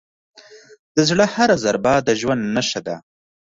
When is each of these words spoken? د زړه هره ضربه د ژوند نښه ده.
د 0.95 0.97
زړه 1.09 1.25
هره 1.33 1.55
ضربه 1.63 1.93
د 2.07 2.09
ژوند 2.19 2.41
نښه 2.55 2.79
ده. 2.87 2.95